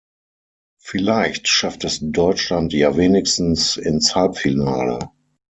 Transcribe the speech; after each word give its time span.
Vielleicht 0.81 1.47
schafft 1.47 1.83
es 1.83 1.99
Deutschland 2.01 2.73
ja 2.73 2.97
wenigstens 2.97 3.77
ins 3.77 4.15
Halbfinale. 4.15 5.11